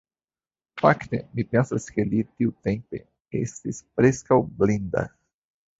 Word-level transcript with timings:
Fakte, 0.81 1.19
mi 1.35 1.45
pensas 1.51 1.85
ke 1.97 2.07
li 2.13 2.23
tiutempe 2.41 3.05
estis 3.45 3.87
preskaŭ 4.01 4.45
blinda. 4.63 5.11